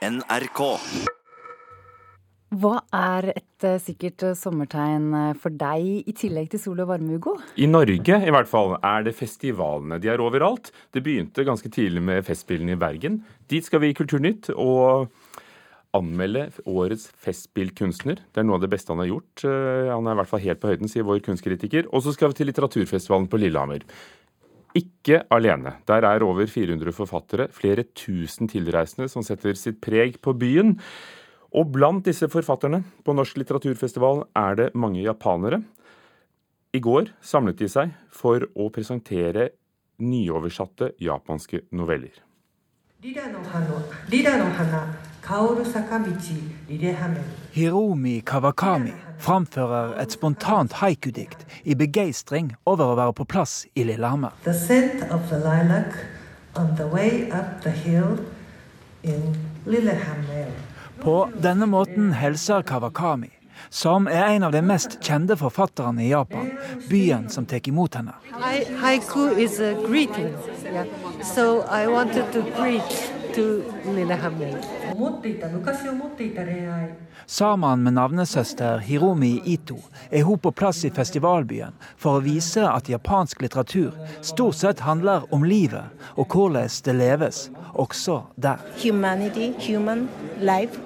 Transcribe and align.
NRK. 0.00 0.60
Hva 2.56 2.78
er 2.96 3.26
et 3.34 3.64
eh, 3.68 3.76
sikkert 3.84 4.22
eh, 4.24 4.36
sommertegn 4.38 5.10
eh, 5.12 5.34
for 5.36 5.52
deg, 5.52 6.08
i 6.08 6.14
tillegg 6.16 6.48
til 6.54 6.62
sol 6.62 6.80
og 6.80 6.88
varme, 6.88 7.18
Hugo? 7.18 7.34
I 7.60 7.68
Norge 7.68 8.16
i 8.24 8.32
hvert 8.32 8.48
fall 8.48 8.78
er 8.78 9.04
det 9.04 9.12
festivalene. 9.18 9.98
De 10.00 10.08
er 10.08 10.22
overalt. 10.24 10.72
Det 10.96 11.02
begynte 11.04 11.44
ganske 11.44 11.68
tidlig 11.68 12.00
med 12.06 12.24
Festspillene 12.24 12.78
i 12.78 12.80
Bergen. 12.80 13.20
Dit 13.52 13.68
skal 13.68 13.84
vi 13.84 13.92
i 13.92 13.98
Kulturnytt 13.98 14.48
og 14.56 15.12
anmelde 15.92 16.46
årets 16.70 17.10
festspillkunstner. 17.20 18.22
Det 18.24 18.40
er 18.40 18.46
noe 18.48 18.56
av 18.56 18.64
det 18.64 18.70
beste 18.72 18.94
han 18.94 19.02
har 19.02 19.10
gjort. 19.10 19.42
Han 19.42 20.06
er 20.06 20.14
i 20.14 20.20
hvert 20.20 20.30
fall 20.30 20.44
helt 20.44 20.60
på 20.62 20.70
høyden, 20.70 20.88
sier 20.88 21.04
vår 21.04 21.18
kunstkritiker. 21.26 21.88
Og 21.90 22.06
så 22.06 22.14
skal 22.14 22.30
vi 22.30 22.38
til 22.38 22.48
litteraturfestivalen 22.48 23.26
på 23.28 23.40
Lillehammer. 23.42 23.82
Ikke 24.76 25.24
alene. 25.34 25.74
Der 25.88 26.04
er 26.06 26.22
over 26.22 26.46
400 26.46 26.92
forfattere, 26.94 27.48
flere 27.50 27.84
tusen 27.96 28.48
tilreisende 28.50 29.08
som 29.10 29.24
setter 29.26 29.58
sitt 29.58 29.80
preg 29.82 30.20
på 30.22 30.34
byen. 30.38 30.76
Og 31.50 31.72
blant 31.74 32.06
disse 32.06 32.28
forfatterne 32.30 32.84
på 33.02 33.14
Norsk 33.16 33.40
litteraturfestival 33.40 34.24
er 34.38 34.58
det 34.60 34.68
mange 34.78 35.02
japanere. 35.02 35.62
I 36.70 36.78
går 36.78 37.10
samlet 37.20 37.58
de 37.58 37.66
seg 37.66 37.90
for 38.14 38.46
å 38.54 38.68
presentere 38.70 39.50
nyoversatte 39.98 40.92
japanske 41.02 41.64
noveller. 41.74 42.14
Hiromi 47.52 48.20
Kawakami 48.20 48.92
framfører 49.18 49.92
et 50.02 50.10
spontant 50.10 50.72
haikudikt 50.80 51.44
i 51.62 51.76
begeistring 51.78 52.48
over 52.66 52.90
å 52.90 52.96
være 52.98 53.14
på 53.20 53.26
plass 53.30 53.52
i 53.78 53.84
Lillehammer. 53.86 54.34
The 54.42 54.54
scent 54.54 55.04
of 55.06 55.28
the 55.30 55.38
lilac 55.38 55.94
on 56.58 56.74
the 56.76 56.88
way 56.90 57.30
up 57.30 57.62
the 57.62 57.70
hill 57.70 58.18
in 59.04 59.36
Lillehammer. 59.66 60.50
På 60.98 61.28
denne 61.38 61.70
måten 61.70 62.10
hilser 62.18 62.66
Kawakami, 62.66 63.30
som 63.70 64.10
er 64.10 64.32
en 64.32 64.48
av 64.48 64.56
de 64.56 64.64
mest 64.66 64.98
kjente 64.98 65.38
forfatterne 65.38 66.08
i 66.08 66.10
Japan, 66.10 66.50
byen 66.90 67.30
som 67.30 67.46
tar 67.46 67.62
imot 67.70 67.94
henne. 67.94 68.18
Haiku 68.82 69.30
is 69.38 69.60
a 69.60 69.76
greeting, 69.86 70.34
yeah. 70.64 70.90
so 71.22 71.62
I 71.70 71.86
wanted 71.86 72.32
to 72.32 72.42
greet 72.58 73.19
to 73.34 73.62
med 77.76 77.94
navnesøster 77.94 78.78
Hiromi 78.78 79.32
Ito 79.46 79.78
er 80.10 80.22
hun 80.22 80.38
på 80.38 80.50
plass 80.50 80.84
i 80.84 80.90
festivalbyen 80.90 81.72
for 81.96 82.18
å 82.18 82.24
vise 82.24 82.66
at 82.66 82.90
japansk 82.90 83.42
litteratur 83.42 83.96
stort 84.20 84.54
sett 84.60 84.80
handler 84.80 85.26
om 85.34 85.44
livet 85.44 85.84
og 86.16 86.26
hvordan 86.26 86.68
det 86.84 86.94
leves, 86.94 87.50
også 87.74 88.22
der. 88.36 88.58
Humanity, 88.82 89.52
human 89.66 90.08
life. 90.40 90.80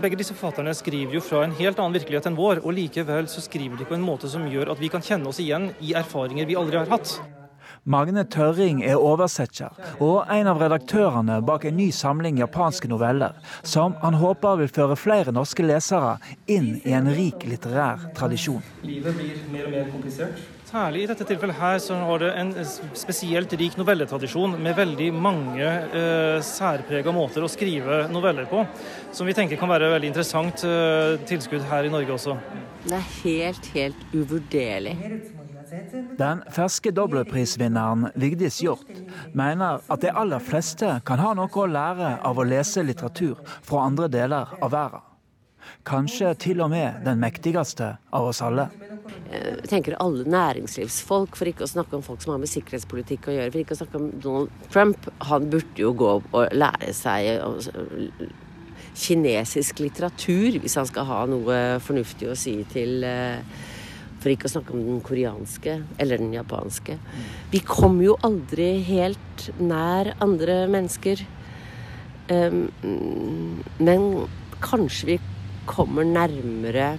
Begge 0.00 0.16
disse 0.18 0.34
forfatterne 0.34 0.72
skriver 0.74 1.14
jo 1.14 1.20
fra 1.22 1.44
en 1.46 1.54
helt 1.54 1.78
annen 1.78 1.94
virkelighet 1.94 2.26
enn 2.26 2.38
vår, 2.38 2.64
og 2.66 2.74
likevel 2.74 3.30
så 3.30 3.44
skriver 3.44 3.78
de 3.78 3.86
på 3.86 3.94
en 3.94 4.02
måte 4.02 4.30
som 4.32 4.48
gjør 4.50 4.72
at 4.74 4.82
vi 4.82 4.90
kan 4.90 5.04
kjenne 5.04 5.30
oss 5.30 5.38
igjen 5.38 5.70
i 5.78 5.94
erfaringer 5.94 6.48
vi 6.50 6.58
aldri 6.58 6.80
har 6.80 6.90
hatt. 6.90 7.20
Magne 7.90 8.22
Tørring 8.30 8.84
er 8.86 9.00
oversetter 9.02 9.74
og 9.98 10.28
en 10.30 10.50
av 10.50 10.60
redaktørene 10.62 11.40
bak 11.42 11.64
en 11.66 11.74
ny 11.80 11.88
samling 11.94 12.38
japanske 12.38 12.86
noveller, 12.90 13.34
som 13.66 13.96
han 14.04 14.18
håper 14.20 14.60
vil 14.60 14.70
føre 14.70 14.98
flere 15.00 15.34
norske 15.34 15.64
lesere 15.66 16.18
inn 16.46 16.76
i 16.84 16.94
en 16.94 17.10
rik 17.10 17.42
litterær 17.50 18.12
tradisjon. 18.14 18.62
Livet 18.86 19.18
blir 19.18 19.42
mer 19.50 19.66
og 19.66 19.74
mer 19.74 19.90
komplisert. 19.90 20.38
Særlig 20.70 21.02
i 21.02 21.08
dette 21.10 21.26
tilfellet 21.26 21.58
her 21.58 21.80
så 21.82 21.96
har 22.06 22.22
det 22.22 22.30
en 22.38 22.52
spesielt 22.94 23.56
rik 23.58 23.74
novelletradisjon 23.80 24.54
med 24.62 24.76
veldig 24.78 25.08
mange 25.18 25.66
eh, 25.66 26.38
særprega 26.46 27.10
måter 27.16 27.42
å 27.42 27.50
skrive 27.50 28.04
noveller 28.14 28.46
på, 28.46 28.62
som 29.10 29.26
vi 29.26 29.34
tenker 29.34 29.58
kan 29.58 29.72
være 29.72 29.90
veldig 29.96 30.12
interessant 30.12 30.62
eh, 30.68 31.18
tilskudd 31.26 31.66
her 31.72 31.90
i 31.90 31.94
Norge 31.96 32.14
også. 32.14 32.38
Det 32.86 32.94
er 33.00 33.08
helt, 33.24 33.72
helt 33.74 34.10
uvurderlig. 34.14 34.94
Den 36.18 36.42
ferske 36.50 36.90
dobbeltprisvinneren 36.94 38.08
Vigdis 38.18 38.60
Hjorth 38.62 39.02
mener 39.36 39.84
at 39.86 40.02
de 40.02 40.10
aller 40.10 40.42
fleste 40.42 40.96
kan 41.06 41.22
ha 41.22 41.34
noe 41.38 41.50
å 41.50 41.68
lære 41.70 42.16
av 42.26 42.40
å 42.40 42.46
lese 42.46 42.82
litteratur 42.86 43.38
fra 43.66 43.86
andre 43.86 44.10
deler 44.10 44.56
av 44.60 44.74
verden. 44.74 45.06
Kanskje 45.86 46.32
til 46.40 46.60
og 46.64 46.70
med 46.72 47.04
den 47.04 47.20
mektigste 47.20 47.92
av 48.16 48.30
oss 48.30 48.40
alle. 48.42 48.66
Jeg 49.30 49.40
eh, 49.40 49.64
tenker 49.68 49.96
alle 50.02 50.24
næringslivsfolk, 50.28 51.36
for 51.38 51.50
ikke 51.50 51.66
å 51.66 51.70
snakke 51.70 51.98
om 51.98 52.04
folk 52.04 52.22
som 52.24 52.34
har 52.34 52.40
med 52.42 52.50
sikkerhetspolitikk 52.50 53.28
å 53.28 53.36
gjøre. 53.36 53.52
For 53.52 53.62
ikke 53.62 53.76
å 53.76 53.80
snakke 53.82 54.00
om 54.00 54.08
Donald 54.24 54.70
Trump. 54.72 55.10
Han 55.30 55.50
burde 55.52 55.84
jo 55.84 55.92
gå 55.96 56.14
og 56.20 56.56
lære 56.56 56.94
seg 56.96 57.44
kinesisk 59.00 59.80
litteratur 59.84 60.58
hvis 60.60 60.74
han 60.80 60.88
skal 60.88 61.06
ha 61.08 61.20
noe 61.30 61.58
fornuftig 61.84 62.30
å 62.30 62.38
si 62.38 62.56
til 62.72 63.04
eh, 63.06 63.44
For 64.20 64.32
ikke 64.32 64.50
å 64.50 64.52
snakke 64.52 64.74
om 64.76 64.82
den 64.84 65.00
koreanske 65.04 65.78
eller 66.00 66.20
den 66.20 66.34
japanske. 66.36 66.98
Vi 67.52 67.62
kommer 67.64 68.04
jo 68.04 68.18
aldri 68.26 68.72
helt 68.84 69.46
nær 69.60 70.12
andre 70.20 70.62
mennesker. 70.70 71.24
Um, 72.30 72.68
men 73.80 74.04
kanskje 74.60 75.14
vi 75.14 75.16
kommer 75.70 76.04
nærmere 76.04 76.92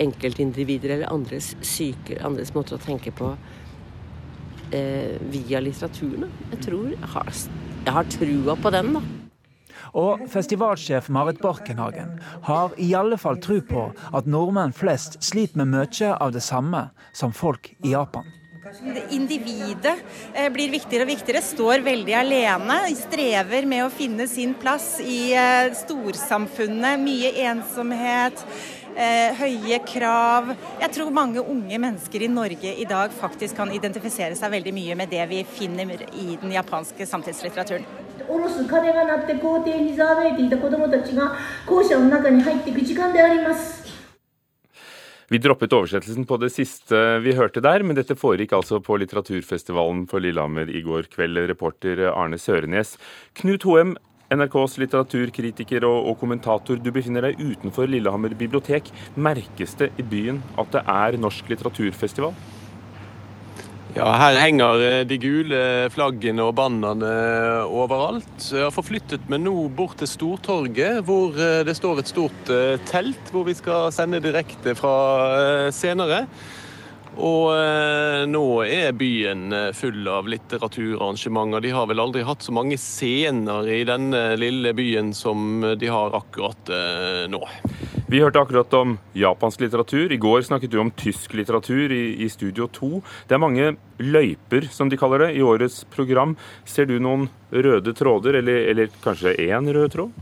enkeltindivider 0.00 0.94
eller 0.94 1.12
andres 1.12 1.52
syke, 1.66 2.18
andres 2.24 2.54
måter 2.56 2.78
å 2.78 2.82
tenke 2.82 3.12
på 3.12 3.34
eh, 4.72 5.16
via 5.32 5.60
litteraturen. 5.60 6.30
Jeg 6.54 6.62
tror 6.66 6.92
jeg 6.94 7.14
har, 7.14 7.32
jeg 7.84 7.96
har 7.98 8.14
trua 8.16 8.56
på 8.60 8.72
den, 8.76 8.94
da. 8.96 9.19
Og 9.98 10.26
festivalsjef 10.30 11.08
Marit 11.12 11.40
Borkenhagen 11.42 12.18
har 12.46 12.74
i 12.78 12.92
alle 12.94 13.18
fall 13.20 13.40
tro 13.42 13.60
på 13.66 13.86
at 14.12 14.28
nordmenn 14.30 14.74
flest 14.76 15.20
sliter 15.24 15.62
med 15.62 15.74
mye 15.74 16.12
av 16.16 16.34
det 16.34 16.44
samme 16.44 16.88
som 17.12 17.34
folk 17.34 17.72
i 17.84 17.94
Japan. 17.94 18.28
Individet 19.10 19.96
eh, 20.34 20.50
blir 20.52 20.70
viktigere 20.70 21.06
og 21.06 21.10
viktigere, 21.10 21.40
står 21.42 21.82
veldig 21.82 22.14
alene. 22.14 22.76
Strever 22.98 23.66
med 23.66 23.86
å 23.86 23.92
finne 23.92 24.28
sin 24.30 24.52
plass 24.60 24.98
i 25.02 25.32
eh, 25.32 25.72
storsamfunnet. 25.74 27.00
Mye 27.00 27.32
ensomhet 27.48 28.44
eh, 28.96 29.40
høye 29.40 29.80
krav. 29.86 30.52
Jeg 30.82 30.94
tror 30.96 31.14
mange 31.14 31.42
unge 31.42 31.80
mennesker 31.82 32.26
i 32.26 32.30
Norge 32.30 32.74
i 32.76 32.86
dag 32.88 33.14
faktisk 33.16 33.58
kan 33.58 33.72
identifisere 33.74 34.38
seg 34.38 34.54
veldig 34.54 34.76
mye 34.76 34.98
med 35.02 35.12
det 35.12 35.26
vi 35.30 35.42
finner 35.58 36.06
i 36.12 36.36
den 36.40 36.54
japanske 36.54 37.08
samtidslitteraturen. 37.08 37.99
Vi 45.30 45.38
droppet 45.38 45.74
oversettelsen 45.76 46.24
på 46.26 46.40
det 46.42 46.48
siste 46.50 46.98
vi 47.22 47.36
hørte 47.38 47.62
der, 47.62 47.84
men 47.86 47.94
dette 47.94 48.16
foregikk 48.18 48.56
altså 48.56 48.80
på 48.82 48.96
litteraturfestivalen 48.98 50.02
på 50.10 50.18
Lillehammer 50.18 50.66
i 50.66 50.82
går 50.82 51.06
kveld. 51.12 51.38
Reporter 51.52 52.08
Arne 52.10 52.38
Sørenes. 52.40 52.96
Knut 53.38 53.62
Hoem, 53.68 53.94
NRKs 54.34 54.74
litteraturkritiker 54.82 55.86
og, 55.86 56.16
kommentator, 56.18 56.82
du 56.82 56.90
befinner 56.94 57.28
deg 57.28 57.38
utenfor 57.38 57.86
Lillehammer 57.90 58.34
bibliotek. 58.38 58.90
Merkes 59.14 59.78
det 59.78 59.92
i 59.98 60.06
byen 60.06 60.42
at 60.58 60.74
det 60.74 60.82
er 60.82 61.18
norsk 61.22 61.50
litteraturfestival? 61.54 62.34
Ja, 63.90 64.06
her 64.14 64.36
henger 64.38 64.82
eh, 64.86 65.00
de 65.08 65.16
gule 65.18 65.60
flaggene 65.90 66.44
og 66.46 66.54
bannerne 66.60 67.10
overalt. 67.66 68.44
Jeg 68.46 68.62
har 68.68 68.74
forflyttet 68.74 69.26
meg 69.32 69.42
nå 69.42 69.54
bort 69.74 69.98
til 69.98 70.06
Stortorget, 70.06 71.00
hvor 71.08 71.34
eh, 71.34 71.64
det 71.66 71.74
står 71.74 71.98
et 71.98 72.12
stort 72.12 72.52
eh, 72.54 72.78
telt, 72.86 73.32
hvor 73.34 73.48
vi 73.48 73.56
skal 73.58 73.90
sende 73.94 74.22
direkte 74.22 74.76
fra 74.78 74.94
senere. 75.74 76.22
Og 77.18 77.50
eh, 77.56 78.22
nå 78.30 78.44
er 78.62 78.94
byen 78.94 79.50
eh, 79.56 79.70
full 79.74 80.06
av 80.06 80.30
litteraturarrangementer. 80.30 81.64
De 81.66 81.74
har 81.74 81.90
vel 81.90 82.02
aldri 82.06 82.22
hatt 82.26 82.46
så 82.46 82.54
mange 82.54 82.78
scener 82.78 83.66
i 83.66 83.82
denne 83.88 84.22
lille 84.38 84.70
byen 84.78 85.10
som 85.16 85.64
de 85.74 85.90
har 85.90 86.14
akkurat 86.20 86.70
eh, 86.70 87.24
nå. 87.32 87.42
Vi 88.10 88.18
hørte 88.18 88.40
akkurat 88.42 88.72
om 88.74 88.96
japansk 89.14 89.60
litteratur. 89.62 90.10
I 90.10 90.16
går 90.18 90.42
snakket 90.42 90.72
du 90.72 90.80
om 90.82 90.88
tysk 90.98 91.30
litteratur 91.38 91.92
i, 91.94 92.16
i 92.24 92.26
Studio 92.26 92.66
2. 92.66 92.88
Det 93.30 93.36
er 93.36 93.38
mange 93.38 93.68
løyper, 94.02 94.66
som 94.74 94.90
de 94.90 94.98
kaller 94.98 95.22
det, 95.22 95.28
i 95.38 95.44
årets 95.46 95.84
program. 95.94 96.32
Ser 96.66 96.88
du 96.90 96.96
noen 96.98 97.28
røde 97.54 97.94
tråder, 97.94 98.40
eller, 98.40 98.66
eller 98.72 98.90
kanskje 99.04 99.36
én 99.46 99.70
rød 99.70 99.94
tråd? 99.94 100.18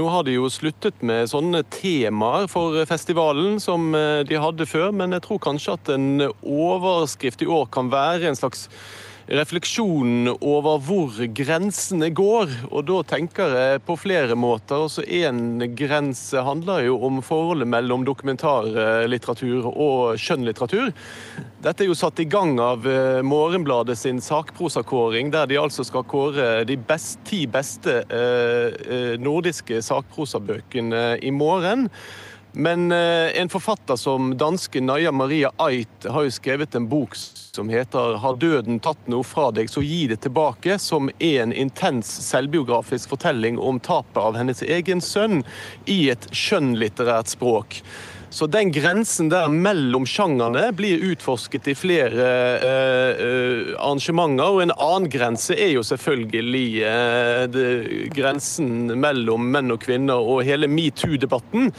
Nå 0.00 0.08
har 0.08 0.24
de 0.24 0.38
jo 0.38 0.48
sluttet 0.48 1.04
med 1.04 1.28
sånne 1.28 1.60
temaer 1.76 2.48
for 2.48 2.78
festivalen 2.88 3.60
som 3.60 3.90
eh, 3.98 4.22
de 4.24 4.40
hadde 4.40 4.64
før, 4.70 4.94
men 4.96 5.12
jeg 5.18 5.26
tror 5.26 5.44
kanskje 5.44 5.76
at 5.76 5.92
en 5.92 6.24
overskrift 6.40 7.44
i 7.44 7.52
år 7.52 7.68
kan 7.74 7.92
være 7.92 8.30
en 8.30 8.38
slags 8.38 8.70
refleksjonen 9.30 10.28
over 10.40 10.80
hvor 10.82 11.18
grensene 11.36 12.10
går. 12.14 12.52
Og 12.70 12.86
da 12.88 13.00
tenker 13.14 13.54
jeg 13.54 13.82
på 13.86 13.96
flere 14.00 14.36
måter. 14.38 14.86
Også 14.86 15.04
én 15.06 15.62
grense 15.78 16.42
handler 16.44 16.86
jo 16.88 16.98
om 17.06 17.20
forholdet 17.24 17.70
mellom 17.70 18.04
dokumentarlitteratur 18.08 19.68
og 19.70 20.20
skjønnlitteratur. 20.20 20.90
Dette 21.60 21.84
er 21.84 21.90
jo 21.90 21.98
satt 21.98 22.22
i 22.22 22.28
gang 22.30 22.56
av 22.62 22.86
eh, 22.88 23.20
Morgenbladet 23.26 23.98
sin 24.00 24.22
sakprosakåring, 24.24 25.30
der 25.34 25.50
de 25.50 25.60
altså 25.60 25.84
skal 25.86 26.06
kåre 26.08 26.64
de 26.68 26.78
best, 26.88 27.20
ti 27.28 27.44
beste 27.50 28.00
eh, 28.08 28.80
eh 28.80 29.14
nordiske 29.20 29.82
sakprosabøkene 29.84 31.18
i 31.22 31.30
morgen. 31.34 31.88
Men 32.52 32.92
eh, 32.92 33.40
en 33.40 33.48
forfatter 33.48 33.96
som 33.96 34.36
danske 34.36 34.80
Naja 34.80 35.12
Maria 35.12 35.52
Ait 35.56 36.06
har 36.10 36.26
jo 36.26 36.32
skrevet 36.34 36.74
en 36.74 36.88
bok 36.88 37.14
som 37.14 37.68
heter 37.68 38.16
'Har 38.16 38.36
døden 38.36 38.80
tatt 38.80 39.06
noe 39.06 39.24
fra 39.24 39.50
deg, 39.50 39.70
så 39.70 39.82
gi 39.82 40.06
det 40.06 40.20
tilbake', 40.20 40.78
som 40.78 41.10
er 41.18 41.42
en 41.42 41.52
intens 41.52 42.10
selvbiografisk 42.26 43.08
fortelling 43.08 43.58
om 43.58 43.80
tapet 43.80 44.22
av 44.22 44.36
hennes 44.36 44.62
egen 44.62 45.00
sønn 45.00 45.44
i 45.86 46.10
et 46.10 46.26
skjønnlitterært 46.30 47.30
språk. 47.30 47.82
Så 48.30 48.46
den 48.46 48.70
grensen 48.70 49.26
der 49.28 49.48
mellom 49.50 50.04
sjangerne 50.06 50.68
blir 50.78 51.02
utforsket 51.10 51.66
i 51.72 51.74
flere 51.74 52.26
eh, 52.62 53.22
eh, 53.26 53.72
arrangementer. 53.74 54.46
Og 54.54 54.62
en 54.62 54.72
annen 54.76 55.08
grense 55.10 55.56
er 55.58 55.72
jo 55.74 55.82
selvfølgelig 55.82 56.66
eh, 56.86 57.42
det, 57.50 57.64
grensen 58.14 58.92
mellom 59.02 59.48
menn 59.50 59.74
og 59.74 59.82
kvinner 59.82 60.22
og 60.22 60.44
hele 60.46 60.68
metoo-debatten. 60.70 61.72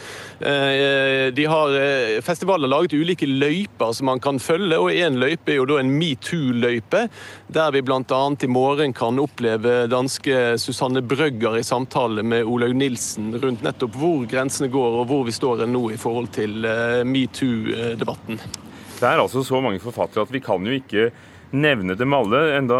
Eh, 0.43 1.29
de 1.31 1.45
har 1.47 1.77
eh, 1.79 2.17
Festivalen 2.25 2.67
har 2.67 2.73
laget 2.75 2.97
ulike 2.99 3.29
løyper 3.31 3.95
som 3.95 4.11
man 4.11 4.19
kan 4.19 4.41
følge, 4.43 4.75
og 4.75 4.91
én 4.91 5.21
løype 5.21 5.55
er 5.55 5.61
jo 5.61 5.69
da 5.71 5.79
en 5.79 5.95
metoo-løype. 5.95 7.05
Der 7.47 7.71
vi 7.71 7.83
bl.a. 7.87 8.21
i 8.43 8.51
morgen 8.51 8.91
kan 8.97 9.23
oppleve 9.23 9.85
danske 9.91 10.59
Susanne 10.59 10.99
Brøgger 10.99 11.61
i 11.61 11.63
samtale 11.63 12.27
med 12.27 12.43
Olaug 12.43 12.75
Nilsen 12.75 13.31
rundt 13.39 13.63
nettopp 13.63 13.95
hvor 14.01 14.27
grensene 14.27 14.67
går 14.71 14.99
og 14.99 15.07
hvor 15.07 15.23
vi 15.27 15.35
står 15.35 15.63
nå 15.71 15.87
i 15.95 15.99
forhold 15.99 16.27
til 16.35 16.40
til 16.41 16.65
eh, 16.67 17.01
metoo-debatten. 17.07 18.41
Det 19.01 19.07
er 19.09 19.21
altså 19.21 19.43
så 19.45 19.61
mange 19.63 19.81
forfattere 19.81 20.25
at 20.27 20.33
vi 20.33 20.41
kan 20.43 20.65
jo 20.65 20.75
ikke 20.77 21.09
nevne 21.51 21.97
dem 21.99 22.13
alle, 22.15 22.39
enda 22.55 22.77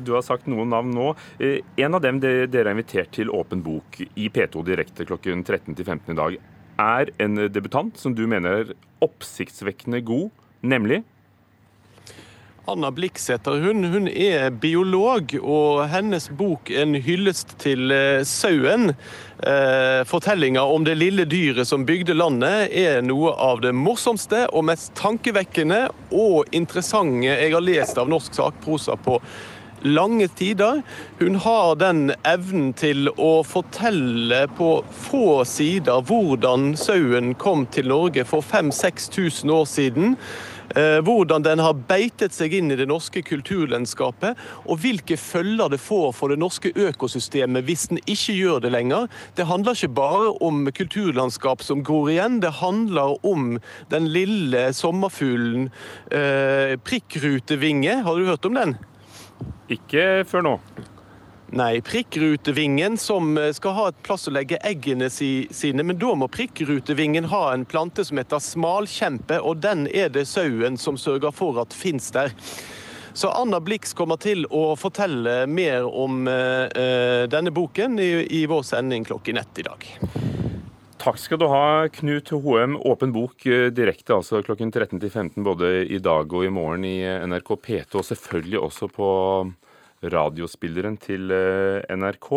du 0.00 0.14
har 0.14 0.24
sagt 0.24 0.48
noen 0.50 0.70
navn 0.72 0.92
nå. 0.96 1.10
Eh, 1.42 1.60
en 1.82 1.96
av 1.98 2.04
dem 2.04 2.20
dere 2.22 2.62
er 2.62 2.72
invitert 2.72 3.12
til 3.16 3.32
Åpen 3.34 3.64
bok 3.66 4.00
i 4.00 4.30
P2 4.32 4.64
direkte 4.66 5.06
klokken 5.08 5.44
13 5.44 5.76
15 5.76 6.14
i 6.14 6.18
dag, 6.20 6.38
er 6.80 7.10
en 7.20 7.42
debutant 7.52 7.98
som 8.00 8.14
du 8.16 8.24
mener 8.30 8.62
er 8.62 8.76
oppsiktsvekkende 9.04 10.00
god, 10.06 10.30
nemlig 10.64 11.02
Anna 12.70 12.90
Bliksæter 12.94 13.58
hun, 13.64 13.84
hun, 13.90 14.08
er 14.08 14.50
biolog, 14.50 15.34
og 15.42 15.88
hennes 15.90 16.28
bok 16.38 16.70
'En 16.70 16.94
hyllest 16.94 17.56
til 17.58 17.90
eh, 17.90 18.22
sauen', 18.22 18.94
eh, 19.42 20.04
fortellinga 20.06 20.62
om 20.62 20.84
det 20.84 20.94
lille 20.98 21.24
dyret 21.24 21.66
som 21.66 21.86
bygde 21.86 22.14
landet, 22.14 22.70
er 22.70 23.02
noe 23.02 23.32
av 23.34 23.60
det 23.60 23.74
morsomste 23.74 24.46
og 24.52 24.64
mest 24.70 24.94
tankevekkende 24.94 25.88
og 26.12 26.46
interessante 26.52 27.26
jeg 27.26 27.52
har 27.52 27.64
lest 27.64 27.98
av 27.98 28.08
norsk 28.08 28.34
sakprosa 28.34 28.94
på 28.96 29.18
lange 29.82 30.28
tider. 30.28 30.82
Hun 31.18 31.34
har 31.34 31.74
den 31.80 32.12
evnen 32.28 32.72
til 32.76 33.08
å 33.16 33.40
fortelle 33.46 34.44
på 34.58 34.70
få 35.08 35.42
sider 35.48 36.04
hvordan 36.06 36.74
sauen 36.78 37.34
kom 37.34 37.66
til 37.66 37.90
Norge 37.90 38.26
for 38.28 38.44
5000-6000 38.44 39.54
år 39.56 39.68
siden. 39.68 40.16
Eh, 40.76 41.00
hvordan 41.02 41.42
den 41.42 41.58
har 41.58 41.78
beitet 41.88 42.34
seg 42.36 42.54
inn 42.54 42.70
i 42.70 42.78
det 42.78 42.86
norske 42.90 43.22
kulturlandskapet, 43.26 44.38
og 44.66 44.82
hvilke 44.82 45.16
følger 45.18 45.72
det 45.72 45.80
får 45.82 46.12
for 46.14 46.30
det 46.30 46.38
norske 46.42 46.70
økosystemet 46.74 47.66
hvis 47.66 47.88
den 47.90 48.02
ikke 48.04 48.36
gjør 48.36 48.62
det 48.64 48.74
lenger. 48.76 49.08
Det 49.38 49.48
handler 49.50 49.74
ikke 49.74 49.96
bare 49.98 50.30
om 50.46 50.62
kulturlandskap 50.70 51.64
som 51.66 51.82
gror 51.86 52.12
igjen, 52.12 52.38
det 52.44 52.60
handler 52.60 53.18
om 53.26 53.58
den 53.90 54.06
lille 54.14 54.68
sommerfuglen 54.76 55.70
prikkrutevinge. 56.86 58.00
Har 58.04 58.16
du 58.16 58.28
hørt 58.28 58.46
om 58.46 58.56
den? 58.58 58.78
Ikke 59.70 60.24
før 60.28 60.46
nå. 60.46 60.56
Nei, 61.52 61.80
prikkrutevingen 61.80 62.96
som 62.96 63.38
eh, 63.38 63.52
skal 63.52 63.72
ha 63.74 63.84
et 63.90 64.02
plass 64.06 64.28
å 64.30 64.32
legge 64.36 64.58
eggene 64.62 65.08
sine. 65.10 65.82
Men 65.82 65.98
da 65.98 66.12
må 66.14 66.28
prikkrutevingen 66.30 67.26
ha 67.32 67.48
en 67.50 67.64
plante 67.66 68.04
som 68.06 68.20
heter 68.20 68.38
smalkjempe, 68.38 69.40
og 69.42 69.58
den 69.64 69.88
er 69.90 70.12
det 70.14 70.28
sauen 70.30 70.78
som 70.78 70.98
sørger 70.98 71.34
for 71.34 71.58
at 71.58 71.74
fins 71.74 72.12
der. 72.14 72.30
Så 73.18 73.32
Anna 73.34 73.58
Blix 73.58 73.90
kommer 73.98 74.20
til 74.22 74.44
å 74.54 74.76
fortelle 74.78 75.48
mer 75.50 75.82
om 75.82 76.28
uh, 76.30 77.26
denne 77.26 77.50
boken 77.50 77.98
i, 77.98 78.12
i, 78.30 78.44
vår 78.46 78.62
sending 78.68 79.02
klokken 79.08 79.40
ett 79.42 79.58
i 79.58 79.64
dag. 79.66 79.88
Takk 81.02 81.18
skal 81.18 81.40
du 81.42 81.48
ha, 81.50 81.88
Knut 81.90 82.30
Hoem. 82.30 82.76
Åpen 82.78 83.10
bok 83.10 83.42
direkte 83.74 84.14
altså 84.14 84.44
klokken 84.46 84.70
13 84.70 85.00
til 85.02 85.10
15 85.10 85.42
både 85.42 85.72
i 85.90 85.98
dag 85.98 86.30
og 86.30 86.46
i 86.46 86.52
morgen 86.54 86.86
i 86.86 87.00
NRK 87.02 87.50
P2, 87.56 87.98
og 87.98 88.06
selvfølgelig 88.06 88.62
også 88.68 88.90
på 88.94 89.10
radiospilleren 90.02 90.96
til 91.00 91.32
eh, 91.34 91.84
NRK. 91.92 92.28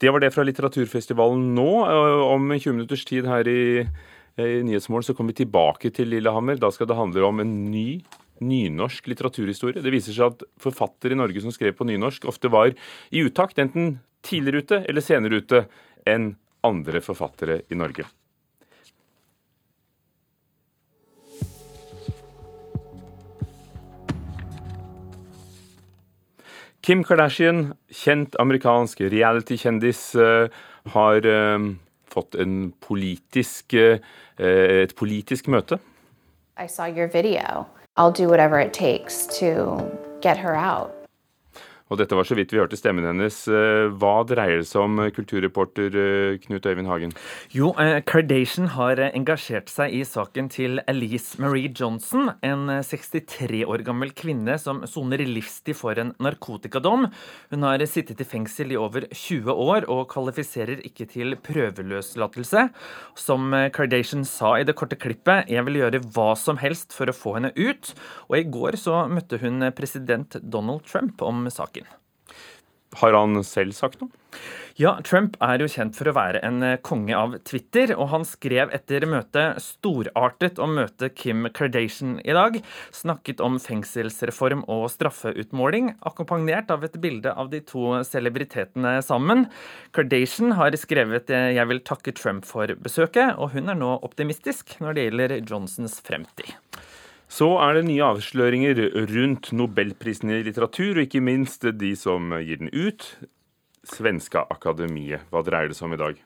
Det 0.00 0.12
var 0.12 0.22
det 0.22 0.32
fra 0.34 0.44
litteraturfestivalen 0.46 1.50
nå. 1.56 1.68
Eh, 1.86 2.22
om 2.28 2.48
20 2.52 2.76
minutters 2.76 3.04
tid 3.08 3.28
her 3.28 3.48
i, 3.48 3.84
eh, 3.84 4.50
i 4.58 4.62
Nyhetsmorgen 4.66 5.08
så 5.08 5.16
kommer 5.16 5.34
vi 5.34 5.44
tilbake 5.44 5.92
til 5.96 6.12
Lillehammer. 6.12 6.60
Da 6.60 6.72
skal 6.74 6.90
det 6.90 6.98
handle 6.98 7.26
om 7.28 7.40
en 7.40 7.56
ny 7.70 8.02
nynorsk 8.40 9.10
litteraturhistorie. 9.12 9.82
Det 9.84 9.92
viser 9.92 10.16
seg 10.16 10.32
at 10.32 10.46
forfattere 10.60 11.12
i 11.12 11.20
Norge 11.20 11.42
som 11.44 11.52
skrev 11.52 11.76
på 11.76 11.84
nynorsk, 11.88 12.24
ofte 12.28 12.48
var 12.52 12.72
i 12.72 13.24
utakt, 13.26 13.60
enten 13.60 13.98
tidligere 14.24 14.64
ute 14.64 14.78
eller 14.88 15.04
senere 15.04 15.40
ute 15.40 15.66
enn 16.08 16.34
andre 16.64 17.00
forfattere 17.04 17.62
i 17.68 17.76
Norge. 17.76 18.06
Kim 26.82 27.04
Kardashian, 27.04 27.74
kjent 27.92 28.36
amerikansk 28.40 29.00
reality-kjendis, 29.00 30.14
eh, 30.14 30.48
har 30.94 31.26
eh, 31.26 31.58
fått 32.08 32.36
politisk, 32.80 33.74
eh, 33.74 33.98
et 34.38 34.94
politisk 34.96 35.48
møte. 35.48 35.78
I 36.56 36.66
saw 36.66 36.86
your 36.86 37.06
video. 37.06 37.66
I'll 37.96 38.12
do 38.12 38.28
whatever 38.28 38.58
it 38.58 38.72
takes 38.72 39.26
to 39.38 39.90
get 40.22 40.38
her 40.38 40.54
out. 40.54 40.99
Og 41.90 41.98
dette 41.98 42.14
var 42.14 42.26
så 42.26 42.36
vidt 42.38 42.52
vi 42.54 42.60
hørte 42.60 42.78
stemmen 42.78 43.06
hennes. 43.06 43.36
Eh, 43.50 43.90
hva 43.98 44.22
dreier 44.28 44.62
det 44.62 44.68
seg 44.70 44.84
om, 44.84 44.98
eh, 45.02 45.10
kulturreporter 45.10 45.96
eh, 45.98 46.38
Knut 46.44 46.66
Øyvind 46.70 46.86
Hagen? 46.86 47.14
Jo, 47.50 47.72
Kardashian 48.06 48.70
har 48.76 49.00
engasjert 49.10 49.68
seg 49.68 49.96
i 49.98 50.04
saken 50.06 50.50
til 50.54 50.78
Elise 50.86 51.40
Marie 51.42 51.72
Johnson, 51.74 52.30
en 52.46 52.70
63 52.86 53.64
år 53.66 53.82
gammel 53.86 54.14
kvinne 54.14 54.54
som 54.62 54.84
soner 54.86 55.24
livstid 55.26 55.74
for 55.74 55.98
en 55.98 56.14
narkotikadom. 56.22 57.08
Hun 57.50 57.66
har 57.66 57.82
sittet 57.90 58.22
i 58.22 58.28
fengsel 58.28 58.70
i 58.70 58.78
over 58.78 59.08
20 59.10 59.50
år 59.50 59.88
og 59.90 60.06
kvalifiserer 60.14 60.84
ikke 60.86 61.08
til 61.10 61.34
prøveløslatelse. 61.42 62.68
Som 63.18 63.50
Kardashian 63.74 64.22
sa 64.28 64.54
i 64.60 64.66
det 64.68 64.76
korte 64.78 64.98
klippet, 65.00 65.50
jeg 65.50 65.66
vil 65.66 65.82
gjøre 65.82 66.04
hva 66.14 66.30
som 66.38 66.60
helst 66.62 66.94
for 66.94 67.10
å 67.10 67.16
få 67.16 67.34
henne 67.40 67.50
ut. 67.58 67.94
Og 68.30 68.38
i 68.38 68.46
går 68.46 68.78
så 68.78 69.02
møtte 69.10 69.42
hun 69.42 69.72
president 69.74 70.38
Donald 70.38 70.86
Trump 70.86 71.18
om 71.26 71.48
saken. 71.50 71.79
Har 72.98 73.14
han 73.14 73.44
selv 73.46 73.76
sagt 73.76 74.00
noe? 74.02 74.10
Ja, 74.80 74.94
Trump 75.04 75.34
er 75.44 75.60
jo 75.60 75.66
kjent 75.68 75.96
for 75.98 76.08
å 76.08 76.14
være 76.16 76.40
en 76.46 76.62
eh, 76.64 76.78
konge 76.86 77.12
av 77.12 77.34
Twitter, 77.44 77.90
og 77.96 78.08
han 78.14 78.22
skrev 78.24 78.70
etter 78.72 79.04
møtet 79.10 79.58
storartet 79.60 80.60
om 80.62 80.72
møtet 80.78 81.16
Kim 81.18 81.44
Kardashian 81.52 82.14
i 82.22 82.32
dag. 82.36 82.56
Snakket 82.96 83.42
om 83.44 83.58
fengselsreform 83.60 84.62
og 84.72 84.86
straffeutmåling, 84.94 85.92
akkompagnert 86.08 86.72
av 86.72 86.86
et 86.86 86.96
bilde 87.02 87.34
av 87.34 87.52
de 87.52 87.60
to 87.66 88.00
celebritetene 88.06 88.96
sammen. 89.04 89.48
Kardashian 89.92 90.56
har 90.56 90.78
skrevet 90.80 91.28
eh, 91.28 91.52
'Jeg 91.58 91.68
vil 91.68 91.84
takke 91.84 92.16
Trump 92.16 92.48
for 92.48 92.72
besøket', 92.80 93.36
og 93.36 93.52
hun 93.52 93.68
er 93.68 93.76
nå 93.76 93.98
optimistisk 94.00 94.78
når 94.80 94.96
det 94.96 95.08
gjelder 95.10 95.38
Johnsons 95.44 96.00
fremtid. 96.00 96.56
Så 97.30 97.52
er 97.62 97.78
det 97.78 97.86
nye 97.86 98.02
avsløringer 98.02 98.80
rundt 99.12 99.52
nobelprisen 99.54 100.32
i 100.34 100.40
litteratur, 100.42 100.96
og 100.96 101.04
ikke 101.06 101.22
minst 101.22 101.62
de 101.78 101.92
som 101.98 102.34
gir 102.42 102.58
den 102.62 102.72
ut. 102.74 103.06
Svenska 103.86 104.42
Akademiet. 104.52 105.22
Hva 105.32 105.40
dreier 105.44 105.70
det 105.70 105.76
seg 105.78 105.86
om 105.88 105.94
i 105.96 106.00
dag? 106.00 106.18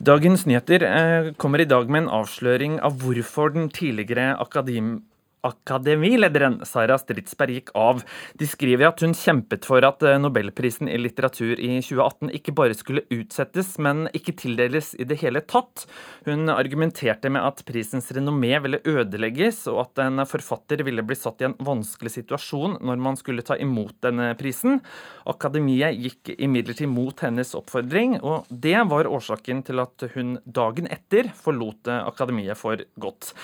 Dagens 0.00 0.46
Nyheter 0.48 0.86
eh, 0.88 1.32
kommer 1.36 1.60
i 1.60 1.68
dag 1.68 1.90
med 1.90 2.04
en 2.04 2.12
avsløring 2.22 2.78
av 2.80 2.96
hvorfor 3.02 3.52
den 3.52 3.68
tidligere 3.68 4.32
akadem 4.40 5.02
Akademilederen 5.44 6.60
Sara 6.64 6.96
Stridsberg 6.98 7.58
gikk 7.58 7.72
av. 7.76 8.00
De 8.40 8.46
skriver 8.48 8.88
at 8.88 9.02
hun 9.04 9.12
kjempet 9.16 9.66
for 9.68 9.84
at 9.84 10.02
eh, 10.06 10.16
nobelprisen 10.20 10.88
i 10.88 10.96
litteratur 11.00 11.60
i 11.60 11.76
2018 11.84 12.32
ikke 12.38 12.54
bare 12.56 12.76
skulle 12.76 13.04
utsettes, 13.12 13.74
men 13.82 14.06
ikke 14.16 14.36
tildeles 14.40 14.94
i 14.96 15.06
det 15.08 15.18
hele 15.20 15.42
tatt. 15.44 15.84
Hun 16.24 16.48
argumenterte 16.52 17.32
med 17.32 17.44
at 17.44 17.60
prisens 17.68 18.08
renommé 18.16 18.54
ville 18.64 18.80
ødelegges, 18.88 19.64
og 19.72 19.82
at 19.84 20.04
en 20.06 20.24
forfatter 20.28 20.84
ville 20.86 21.04
bli 21.04 21.18
satt 21.18 21.44
i 21.44 21.48
en 21.50 21.58
vanskelig 21.64 22.14
situasjon 22.16 22.78
når 22.80 23.04
man 23.04 23.20
skulle 23.20 23.44
ta 23.44 23.58
imot 23.60 23.98
denne 24.04 24.32
prisen. 24.40 24.80
Akademiet 25.28 26.00
gikk 26.00 26.34
imidlertid 26.38 26.88
mot 26.88 27.20
hennes 27.24 27.52
oppfordring, 27.58 28.18
og 28.24 28.48
det 28.48 28.78
var 28.88 29.10
årsaken 29.10 29.62
til 29.68 29.84
at 29.84 30.08
hun 30.16 30.38
dagen 30.44 30.88
etter 30.92 31.28
forlot 31.36 31.92
akademiet 31.94 32.58
for 32.58 32.80
godt. 33.00 33.34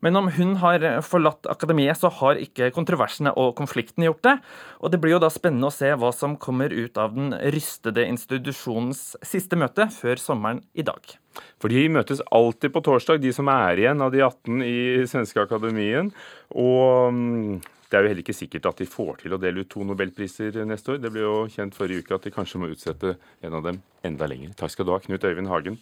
Men 0.00 0.16
om 0.16 0.30
hun 0.32 0.54
har 0.62 0.84
forlatt 1.04 1.48
akademiet, 1.52 1.98
så 2.00 2.08
har 2.20 2.40
ikke 2.40 2.70
kontroversene 2.76 3.32
og 3.36 3.52
konflikten 3.58 4.06
gjort 4.06 4.22
det. 4.24 4.36
Og 4.80 4.92
det 4.92 5.00
blir 5.02 5.16
jo 5.16 5.22
da 5.22 5.28
spennende 5.32 5.68
å 5.68 5.74
se 5.74 5.90
hva 5.92 6.12
som 6.16 6.38
kommer 6.40 6.72
ut 6.72 6.96
av 7.00 7.12
den 7.16 7.34
rystede 7.54 8.06
institusjonens 8.08 9.14
siste 9.26 9.58
møte 9.60 9.90
før 9.92 10.22
sommeren 10.22 10.62
i 10.72 10.86
dag. 10.86 11.16
For 11.60 11.72
de 11.72 11.84
møtes 11.92 12.22
alltid 12.32 12.72
på 12.74 12.82
torsdag, 12.86 13.20
de 13.20 13.34
som 13.36 13.50
er 13.52 13.84
igjen 13.84 14.00
av 14.00 14.14
de 14.14 14.24
18 14.24 14.64
i 14.64 14.80
Svenske 15.10 15.44
Akademien. 15.44 16.08
Og 16.56 17.12
mm, 17.12 17.60
det 17.90 17.98
er 17.98 18.04
jo 18.04 18.10
heller 18.12 18.22
ikke 18.22 18.36
sikkert 18.38 18.70
at 18.70 18.80
de 18.80 18.88
får 18.88 19.24
til 19.24 19.34
å 19.34 19.40
dele 19.42 19.64
ut 19.64 19.70
to 19.70 19.84
nobelpriser 19.86 20.62
neste 20.68 20.94
år. 20.94 21.00
Det 21.02 21.12
ble 21.12 21.24
jo 21.24 21.36
kjent 21.50 21.76
forrige 21.76 22.04
uke 22.04 22.16
at 22.16 22.26
de 22.26 22.34
kanskje 22.34 22.60
må 22.62 22.72
utsette 22.72 23.16
en 23.44 23.56
av 23.58 23.64
dem 23.66 23.80
enda 24.06 24.28
lenger. 24.30 24.52
Takk 24.58 24.74
skal 24.74 24.86
du 24.86 24.94
ha, 24.94 25.00
Knut 25.02 25.26
Øyvind 25.26 25.50
Hagen. 25.50 25.80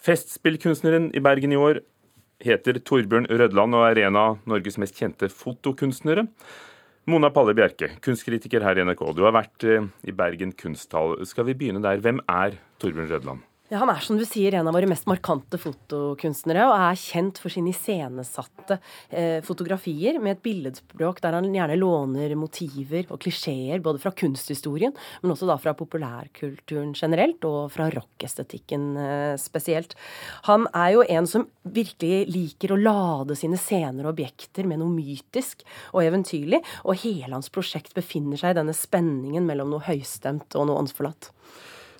Festspillkunstneren 0.00 1.10
i 1.16 1.22
Bergen 1.24 1.56
i 1.56 1.60
år 1.60 1.82
heter 2.44 2.80
Torbjørn 2.80 3.28
Rødland 3.30 3.76
og 3.76 3.86
er 3.88 4.02
en 4.06 4.18
av 4.18 4.40
Norges 4.48 4.78
mest 4.80 4.98
kjente 4.98 5.30
fotokunstnere. 5.32 6.26
Mona 7.10 7.30
Palle 7.34 7.56
Bjerke, 7.56 7.94
kunstkritiker 8.04 8.64
her 8.64 8.78
i 8.78 8.84
NRK. 8.86 9.04
Du 9.16 9.24
har 9.26 9.34
vært 9.34 9.64
eh, 9.66 9.86
i 10.06 10.14
Bergen 10.14 10.52
kunsthall. 10.56 11.16
Skal 11.28 11.48
vi 11.48 11.56
begynne 11.58 11.82
der? 11.84 12.02
Hvem 12.04 12.20
er 12.28 12.60
Torbjørn 12.82 13.10
Rødland? 13.10 13.49
Ja, 13.70 13.78
han 13.84 13.90
er 13.92 14.00
som 14.02 14.16
du 14.18 14.24
sier 14.26 14.56
en 14.58 14.66
av 14.66 14.74
våre 14.74 14.88
mest 14.90 15.04
markante 15.06 15.54
fotokunstnere, 15.62 16.64
og 16.66 16.72
er 16.74 16.96
kjent 16.98 17.36
for 17.38 17.54
sine 17.54 17.70
iscenesatte 17.70 18.80
eh, 19.14 19.44
fotografier 19.46 20.18
med 20.18 20.34
et 20.34 20.42
billedspråk 20.42 21.20
der 21.22 21.36
han 21.36 21.46
gjerne 21.54 21.76
låner 21.78 22.34
motiver 22.34 23.06
og 23.14 23.20
klisjeer 23.22 23.78
både 23.84 24.02
fra 24.02 24.10
kunsthistorien, 24.10 24.90
men 25.22 25.36
også 25.36 25.46
da 25.46 25.54
fra 25.62 25.76
populærkulturen 25.78 26.96
generelt, 26.98 27.46
og 27.46 27.70
fra 27.70 27.86
rockestetikken 27.94 28.90
eh, 28.98 29.38
spesielt. 29.38 29.94
Han 30.50 30.66
er 30.74 30.96
jo 30.96 31.06
en 31.06 31.30
som 31.30 31.46
virkelig 31.62 32.24
liker 32.26 32.74
å 32.74 32.82
lade 32.82 33.38
sine 33.38 33.60
scener 33.60 34.02
og 34.02 34.16
objekter 34.16 34.66
med 34.66 34.82
noe 34.82 34.90
mytisk 34.98 35.62
og 35.92 36.02
eventyrlig, 36.08 36.58
og 36.82 37.04
hele 37.06 37.36
hans 37.36 37.54
prosjekt 37.54 37.94
befinner 37.94 38.42
seg 38.42 38.56
i 38.56 38.64
denne 38.64 38.74
spenningen 38.74 39.46
mellom 39.46 39.70
noe 39.76 39.86
høystemt 39.86 40.58
og 40.58 40.66
noe 40.66 40.82
åndsforlatt. 40.82 41.30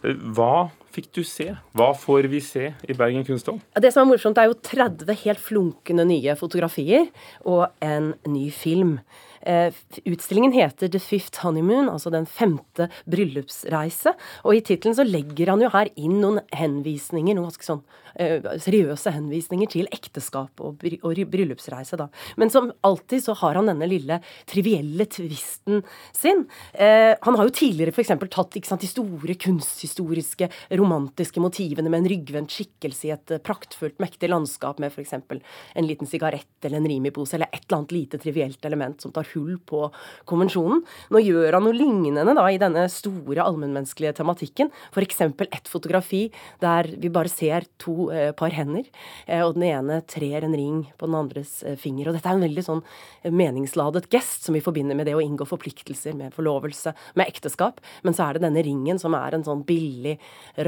Hva 0.00 0.70
fikk 0.94 1.10
du 1.14 1.22
se? 1.26 1.50
Hva 1.76 1.90
får 1.96 2.28
vi 2.32 2.40
se 2.44 2.70
i 2.88 2.96
Bergen 2.96 3.24
kunsthall? 3.26 3.60
Det 3.76 3.92
som 3.92 4.06
er 4.06 4.10
morsomt, 4.14 4.38
er 4.40 4.48
jo 4.48 4.56
30 4.56 5.18
helt 5.24 5.42
flunkende 5.42 6.06
nye 6.08 6.36
fotografier 6.40 7.10
og 7.44 7.68
en 7.84 8.14
ny 8.28 8.48
film. 8.54 8.98
Eh, 9.40 9.72
utstillingen 10.04 10.52
heter 10.52 10.88
The 10.88 11.00
Fifth 11.00 11.40
Honeymoon, 11.44 11.88
altså 11.88 12.10
Den 12.12 12.26
femte 12.26 12.90
bryllupsreise. 13.08 14.14
Og 14.44 14.56
i 14.56 14.64
tittelen 14.64 14.96
så 14.96 15.06
legger 15.06 15.52
han 15.54 15.64
jo 15.64 15.70
her 15.72 15.90
inn 15.96 16.18
noen 16.20 16.42
henvisninger, 16.56 17.36
noen 17.36 17.48
ganske 17.48 17.66
sånn 17.66 17.82
eh, 18.20 18.44
seriøse 18.60 19.12
henvisninger 19.14 19.70
til 19.72 19.88
ekteskap 19.94 20.60
og, 20.60 20.76
bry 20.80 20.98
og 21.06 21.16
bryllupsreise, 21.32 21.98
da. 22.00 22.10
Men 22.40 22.52
som 22.52 22.70
alltid 22.86 23.24
så 23.24 23.36
har 23.40 23.58
han 23.58 23.70
denne 23.70 23.88
lille 23.88 24.20
trivielle 24.50 25.06
tvisten 25.10 25.80
sin. 26.16 26.44
Eh, 26.74 27.14
han 27.20 27.38
har 27.38 27.48
jo 27.48 27.56
tidligere 27.62 27.94
f.eks. 27.94 28.12
tatt 28.28 28.60
sant, 28.66 28.84
de 28.84 28.90
store 28.90 29.36
kunsthistoriske, 29.40 30.50
romantiske 30.80 31.42
motivene 31.42 31.92
med 31.92 32.04
en 32.04 32.10
ryggvendt 32.12 32.54
skikkelse 32.54 33.08
i 33.08 33.14
et 33.16 33.36
praktfullt, 33.46 33.98
mektig 34.02 34.30
landskap 34.30 34.80
med 34.82 34.92
f.eks. 34.92 35.16
en 35.16 35.88
liten 35.88 36.08
sigarett 36.10 36.68
eller 36.68 36.80
en 36.80 36.90
Rimi-pose 36.90 37.38
eller 37.38 37.50
et 37.52 37.64
eller 37.64 37.80
annet 37.80 37.96
lite 37.96 38.20
trivielt 38.20 38.64
element 38.66 39.00
som 39.00 39.14
tar 39.14 39.29
hull 39.32 39.58
på 39.66 39.86
konvensjonen. 40.30 40.82
Nå 41.10 41.22
gjør 41.24 41.56
han 41.56 41.66
noe 41.66 41.76
lignende 41.76 42.36
da 42.36 42.46
i 42.50 42.60
denne 42.60 42.86
store 42.92 43.44
allmennmenneskelige 43.44 44.16
tematikken. 44.20 44.70
F.eks. 44.94 45.22
et 45.46 45.70
fotografi 45.70 46.26
der 46.62 46.90
vi 47.00 47.12
bare 47.12 47.32
ser 47.32 47.66
to 47.80 48.10
eh, 48.14 48.30
par 48.36 48.54
hender, 48.54 48.86
eh, 49.26 49.42
og 49.44 49.56
den 49.56 49.68
ene 49.70 50.00
trer 50.10 50.46
en 50.46 50.56
ring 50.56 50.82
på 50.98 51.08
den 51.08 51.18
andres 51.18 51.60
eh, 51.64 51.78
finger. 51.80 52.10
Og 52.10 52.18
dette 52.18 52.30
er 52.30 52.38
en 52.38 52.46
veldig 52.46 52.66
sånn 52.66 52.82
eh, 52.82 53.32
meningsladet 53.32 54.08
gest 54.12 54.46
som 54.46 54.56
vi 54.56 54.64
forbinder 54.64 54.98
med 54.98 55.08
det 55.08 55.16
å 55.18 55.24
inngå 55.24 55.46
forpliktelser, 55.48 56.16
med 56.18 56.34
forlovelse, 56.36 56.94
med 57.18 57.30
ekteskap. 57.30 57.80
Men 58.06 58.16
så 58.16 58.28
er 58.28 58.38
det 58.38 58.46
denne 58.46 58.64
ringen 58.66 59.00
som 59.02 59.16
er 59.18 59.36
en 59.36 59.46
sånn 59.46 59.64
billig, 59.68 60.18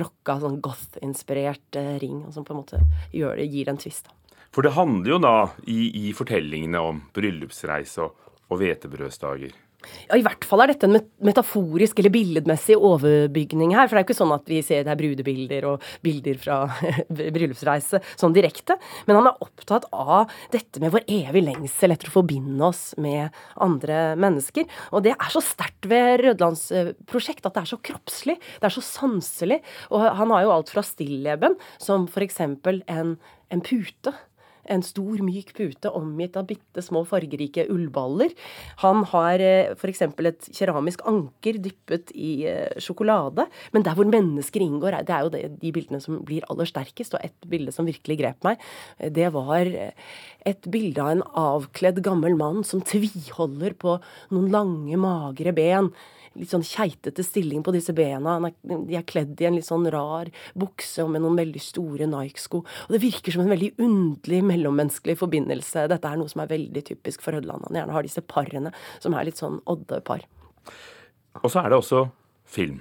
rocka, 0.01 0.39
sånn 0.43 0.61
goth-inspirert 0.65 1.81
eh, 1.81 1.95
ring, 2.03 2.23
og 2.27 2.35
som 2.37 2.47
på 2.47 2.55
en 2.55 2.63
måte 2.63 2.83
gjør 3.15 3.43
gir 3.45 3.71
en 3.73 3.81
tvist. 3.81 4.11
For 4.53 4.65
det 4.65 4.75
handler 4.77 5.15
jo 5.15 5.21
da 5.23 5.37
i, 5.65 6.09
i 6.09 6.13
fortellingene 6.17 6.81
om 6.85 7.01
bryllupsreise 7.17 8.05
og 8.05 8.19
og 8.53 8.63
hvetebrødsdager. 8.63 9.57
Ja, 10.09 10.19
I 10.19 10.25
hvert 10.25 10.45
fall 10.47 10.63
er 10.63 10.73
dette 10.73 10.89
en 10.89 10.99
metaforisk 11.27 11.99
eller 12.01 12.13
billedmessig 12.15 12.77
overbygning 12.79 13.75
her. 13.77 13.89
For 13.89 13.97
det 13.97 14.03
er 14.03 14.05
jo 14.05 14.09
ikke 14.11 14.19
sånn 14.19 14.35
at 14.35 14.51
vi 14.51 14.61
ser 14.65 14.85
det 14.87 14.93
er 14.95 15.01
brudebilder 15.01 15.67
og 15.71 15.87
bilder 16.05 16.39
fra 16.43 16.59
bryllupsreise 17.37 18.03
sånn 18.15 18.37
direkte. 18.37 18.79
Men 19.09 19.21
han 19.21 19.31
er 19.31 19.45
opptatt 19.45 19.89
av 19.91 20.33
dette 20.55 20.83
med 20.83 20.95
vår 20.95 21.07
evige 21.09 21.47
lengsel 21.49 21.95
etter 21.95 22.13
å 22.13 22.17
forbinde 22.19 22.69
oss 22.69 22.85
med 23.03 23.35
andre 23.63 24.01
mennesker. 24.23 24.69
Og 24.93 25.07
det 25.07 25.17
er 25.17 25.35
så 25.35 25.43
sterkt 25.45 25.89
ved 25.91 26.23
Rødlands 26.27 26.69
prosjekt 27.11 27.47
at 27.49 27.57
det 27.57 27.65
er 27.65 27.73
så 27.75 27.81
kroppslig. 27.91 28.39
Det 28.39 28.69
er 28.69 28.77
så 28.77 28.85
sanselig. 28.87 29.63
Og 29.91 30.07
han 30.07 30.35
har 30.35 30.47
jo 30.47 30.57
alt 30.57 30.73
fra 30.73 30.85
stilleben, 30.87 31.59
som 31.83 32.07
f.eks. 32.11 32.43
en, 32.43 33.17
en 33.53 33.67
pute 33.67 34.15
en 34.71 34.85
stor, 34.87 35.19
myk 35.25 35.53
pute 35.57 35.91
omgitt 35.97 36.37
av 36.39 36.47
bitte 36.51 36.85
små 36.85 37.03
fargerike 37.09 37.67
ullballer. 37.73 38.33
Han 38.85 39.03
har 39.11 39.43
eh, 39.43 39.73
f.eks. 39.75 40.05
et 40.07 40.49
keramisk 40.55 41.03
anker 41.09 41.59
dyppet 41.63 42.15
i 42.15 42.33
eh, 42.51 42.79
sjokolade. 42.83 43.49
Men 43.75 43.87
der 43.87 43.99
hvor 43.99 44.09
mennesker 44.09 44.63
inngår, 44.63 45.01
det 45.09 45.17
er 45.17 45.27
jo 45.27 45.53
de 45.65 45.75
bildene 45.75 46.03
som 46.03 46.23
blir 46.27 46.47
aller 46.53 46.69
sterkest. 46.71 47.17
Og 47.17 47.27
et 47.27 47.51
bilde 47.51 47.75
som 47.75 47.89
virkelig 47.89 48.21
grep 48.23 48.47
meg, 48.47 48.63
eh, 48.99 49.13
det 49.13 49.33
var 49.35 49.69
et 49.73 50.73
bilde 50.73 51.03
av 51.03 51.13
en 51.13 51.27
avkledd 51.43 52.03
gammel 52.05 52.39
mann 52.39 52.63
som 52.67 52.83
tviholder 52.87 53.77
på 53.79 53.99
noen 54.35 54.51
lange, 54.53 54.99
magre 55.01 55.55
ben 55.57 55.93
litt 56.39 56.53
sånn 56.53 56.65
keitete 56.65 57.25
stilling 57.25 57.63
på 57.65 57.75
disse 57.75 57.95
bena. 57.97 58.39
de 58.63 58.97
er 58.97 59.07
kledd 59.07 59.41
i 59.41 59.49
en 59.49 59.57
litt 59.59 59.69
sånn 59.69 59.89
rar 59.93 60.31
bukse 60.59 61.05
og 61.05 61.13
med 61.13 61.25
noen 61.25 61.39
veldig 61.41 61.63
store 61.63 62.09
Nike-sko. 62.09 62.63
Og 62.63 62.95
det 62.95 63.03
virker 63.03 63.35
som 63.35 63.45
en 63.45 63.53
veldig 63.53 63.73
underlig 63.83 64.43
mellommenneskelig 64.53 65.19
forbindelse. 65.21 65.89
Dette 65.91 66.09
er 66.09 66.21
noe 66.21 66.31
som 66.31 66.45
er 66.45 66.53
veldig 66.53 66.85
typisk 66.93 67.25
for 67.25 67.37
Hødland. 67.37 67.67
Han 67.69 67.81
gjerne 67.81 67.97
har 67.97 68.07
disse 68.07 68.25
parene 68.25 68.73
som 69.03 69.17
er 69.17 69.29
litt 69.29 69.41
sånn 69.41 69.61
oddepar. 69.67 70.25
Og 71.43 71.49
så 71.51 71.65
er 71.65 71.73
det 71.73 71.81
også 71.81 72.07
film. 72.45 72.81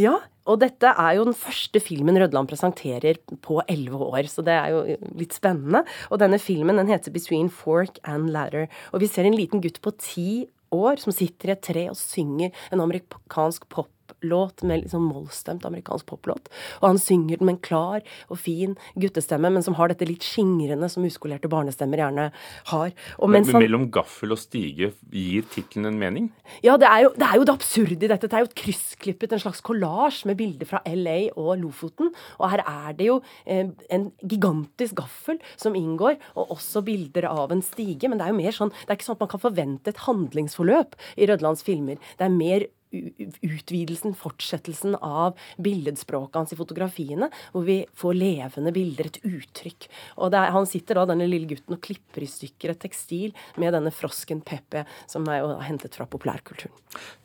Ja, 0.00 0.18
og 0.50 0.60
dette 0.62 0.92
er 0.98 1.16
jo 1.16 1.26
den 1.28 1.36
første 1.36 1.80
filmen 1.82 2.18
Rødland 2.18 2.50
presenterer 2.50 3.20
på 3.44 3.60
elleve 3.70 4.08
år, 4.10 4.28
så 4.30 4.44
det 4.44 4.56
er 4.56 4.72
jo 4.74 5.10
litt 5.20 5.36
spennende. 5.36 5.84
Og 6.10 6.20
denne 6.22 6.40
filmen 6.42 6.80
den 6.80 6.90
heter 6.90 7.12
'Between 7.12 7.50
Fork 7.50 8.00
and 8.04 8.30
Ladder'. 8.30 8.68
Og 8.92 9.00
vi 9.00 9.06
ser 9.06 9.24
en 9.24 9.36
liten 9.36 9.60
gutt 9.60 9.80
på 9.80 9.96
ti 9.98 10.48
år 10.72 10.98
som 11.02 11.12
sitter 11.12 11.50
i 11.50 11.52
et 11.52 11.62
tre 11.62 11.88
og 11.90 11.96
synger 11.96 12.52
en 12.72 12.80
amerikansk 12.80 13.68
pop 13.68 13.90
låt 14.26 14.64
med 14.66 14.82
litt 14.82 14.92
sånn 14.92 15.06
mollstemt 15.08 15.64
amerikansk 15.68 16.08
poplåt. 16.10 16.50
Og 16.80 16.88
han 16.90 17.00
synger 17.00 17.40
den 17.40 17.48
med 17.48 17.56
en 17.56 17.62
klar 17.64 18.04
og 18.28 18.40
fin 18.40 18.76
guttestemme, 19.00 19.50
men 19.52 19.64
som 19.64 19.76
har 19.78 19.92
dette 19.92 20.08
litt 20.08 20.24
skingrende 20.26 20.88
som 20.92 21.06
uskolerte 21.06 21.50
barnestemmer 21.50 22.02
gjerne 22.02 22.28
har. 22.72 22.92
men 23.26 23.48
han, 23.48 23.62
mellom 23.62 23.88
gaffel 23.92 24.34
og 24.34 24.40
stige 24.40 24.92
gir 25.12 25.46
tittelen 25.52 25.90
en 25.92 26.00
mening? 26.00 26.30
Ja, 26.64 26.76
det 26.80 26.88
er, 26.88 27.04
jo, 27.06 27.12
det 27.16 27.26
er, 27.26 27.36
jo, 27.38 27.46
det 27.48 27.54
absurde 27.54 28.06
i 28.06 28.10
dette. 28.12 28.28
Det 28.28 28.38
er 28.38 28.44
jo 28.44 28.50
et 28.50 28.58
kryssklippet, 28.62 29.34
en 29.34 29.42
slags 29.42 29.62
kollasj 29.64 30.24
med 30.30 30.38
bilder 30.40 30.68
fra 30.68 30.82
LA 30.88 31.18
og 31.34 31.52
Lofoten. 31.62 32.12
Og 32.38 32.50
her 32.52 32.64
er 32.64 32.98
det 32.98 33.08
jo 33.08 33.20
eh, 33.44 33.70
en 33.92 34.10
gigantisk 34.22 34.98
gaffel 35.00 35.40
som 35.60 35.76
inngår, 35.78 36.18
og 36.36 36.56
også 36.56 36.84
bilder 36.86 37.28
av 37.30 37.54
en 37.54 37.64
stige. 37.64 38.10
Men 38.10 38.20
det 38.20 38.26
er 38.26 38.34
jo 38.34 38.40
mer 38.40 38.56
sånn, 38.56 38.74
det 38.82 38.92
er 38.92 39.00
ikke 39.00 39.10
sånn 39.10 39.18
at 39.20 39.24
man 39.26 39.32
kan 39.34 39.44
forvente 39.46 39.92
et 39.92 40.04
handlingsforløp 40.06 40.98
i 41.16 41.30
Rødlands 41.30 41.64
filmer. 41.66 42.00
Det 42.18 42.26
er 42.26 42.34
mer 42.34 42.68
utvidelsen, 42.90 44.14
fortsettelsen 44.18 44.96
av 44.96 45.38
billedspråket 45.62 46.38
hans 46.40 46.54
i 46.54 46.58
fotografiene, 46.58 47.30
hvor 47.54 47.64
vi 47.66 47.78
får 47.96 48.16
levende 48.18 48.72
bilder, 48.74 49.10
et 49.10 49.20
uttrykk. 49.26 49.88
Og 50.18 50.34
er, 50.34 50.50
Han 50.50 50.66
sitter 50.66 50.98
da, 50.98 51.06
denne 51.12 51.28
lille 51.30 51.48
gutten, 51.50 51.76
og 51.76 51.82
klipper 51.84 52.24
i 52.26 52.30
stykker 52.30 52.74
et 52.74 52.82
tekstil 52.82 53.34
med 53.60 53.74
denne 53.76 53.92
frosken 53.94 54.42
Pepe, 54.42 54.84
som 55.10 55.28
er 55.30 55.42
jo 55.42 55.52
hentet 55.62 55.94
fra 55.94 56.08
populærkulturen. 56.10 56.74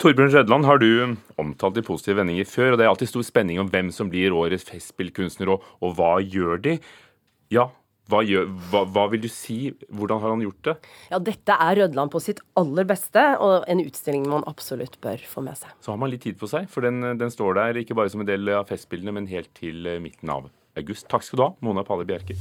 Torbjørn 0.01 0.33
Rødland 0.35 0.69
har 0.69 0.81
du 0.81 0.89
omtalt 1.41 1.79
i 1.81 1.85
positive 1.85 2.21
vendinger 2.21 2.45
før, 2.49 2.73
og 2.73 2.77
det 2.77 2.85
er 2.85 2.93
alltid 2.93 3.13
stor 3.13 3.25
spenning 3.25 3.61
om 3.61 3.71
hvem 3.71 3.89
som 3.95 4.11
blir 4.11 4.35
årets 4.35 4.67
festspillkunstner, 4.69 5.49
og, 5.55 5.65
og 5.81 5.97
hva 5.97 6.19
gjør 6.21 6.61
de? 6.61 6.77
Ja, 7.53 7.69
Hva, 8.11 8.19
gjør, 8.21 8.49
hva, 8.69 8.83
hva, 8.93 9.05
vil 9.09 9.23
du 9.23 9.29
si? 9.31 9.71
Hvordan 9.89 10.21
har 10.21 10.35
han 10.35 10.43
gjort 10.45 10.67
det? 10.67 10.75
Ja, 11.09 11.19
Dette 11.31 11.55
er 11.57 11.79
Rødland 11.81 12.13
på 12.13 12.21
sitt 12.21 12.41
aller 12.59 12.85
beste, 12.85 13.23
og 13.41 13.65
en 13.71 13.81
utstilling 13.81 14.27
man 14.29 14.45
absolutt 14.49 14.99
bør 15.01 15.23
få 15.25 15.41
med 15.45 15.57
seg. 15.57 15.73
Så 15.81 15.93
har 15.93 16.01
man 16.01 16.13
litt 16.13 16.25
tid 16.27 16.37
på 16.41 16.49
seg, 16.51 16.69
for 16.69 16.85
den, 16.85 17.01
den 17.17 17.33
står 17.33 17.57
der 17.57 17.81
ikke 17.81 17.97
bare 17.97 18.13
som 18.13 18.21
en 18.21 18.29
del 18.29 18.53
av 18.53 18.69
festbildene, 18.69 19.15
men 19.17 19.31
helt 19.33 19.49
til 19.57 19.89
midten 20.03 20.29
av 20.37 20.51
august. 20.77 21.09
Takk 21.09 21.25
skal 21.25 21.41
du 21.41 21.47
ha, 21.47 21.53
Mona 21.65 21.85
Palle 21.87 22.05
Bjerke. 22.05 22.37